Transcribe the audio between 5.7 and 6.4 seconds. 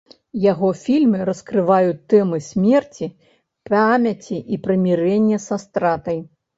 стратай.